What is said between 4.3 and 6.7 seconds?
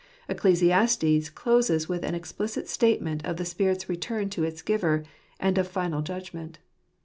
to its giver, and of final judgment.